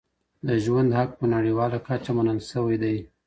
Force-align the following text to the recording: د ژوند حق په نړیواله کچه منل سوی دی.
د 0.47 0.49
ژوند 0.63 0.89
حق 0.97 1.11
په 1.19 1.25
نړیواله 1.35 1.77
کچه 1.87 2.11
منل 2.17 2.39
سوی 2.51 2.75
دی. 2.83 2.97